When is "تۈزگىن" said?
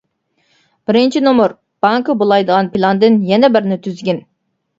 3.87-4.25